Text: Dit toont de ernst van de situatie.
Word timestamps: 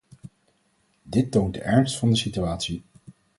Dit 1.05 1.29
toont 1.31 1.53
de 1.53 1.59
ernst 1.61 1.97
van 1.97 2.09
de 2.09 2.15
situatie. 2.15 2.83